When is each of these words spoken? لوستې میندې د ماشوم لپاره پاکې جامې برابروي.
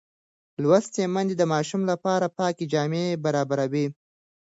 لوستې 0.63 1.03
میندې 1.13 1.35
د 1.37 1.43
ماشوم 1.53 1.81
لپاره 1.91 2.33
پاکې 2.39 2.63
جامې 2.73 3.05
برابروي. 3.25 3.85